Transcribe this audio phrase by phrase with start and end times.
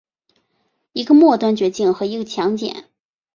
[0.93, 2.89] 一个末端炔烃和一个强碱。